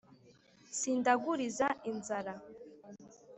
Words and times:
Sindaguliza 0.77 1.67
inzara 1.91 2.33